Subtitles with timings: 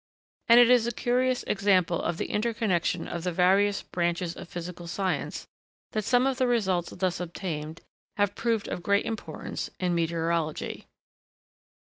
[0.49, 4.87] And it is a curious example of the interconnection of the various branches of physical
[4.87, 5.45] science,
[5.91, 7.81] that some of the results thus obtained
[8.17, 10.87] have proved of great importance in meteorology.